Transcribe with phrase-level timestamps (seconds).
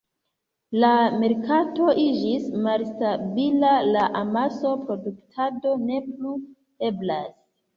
[0.83, 0.87] La
[1.23, 6.35] merkato iĝis malstabila, la amasa produktado ne plu
[6.91, 7.33] eblas.